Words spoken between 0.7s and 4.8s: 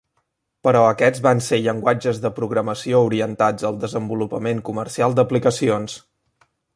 aquests van ser llenguatges de programació orientats al desenvolupament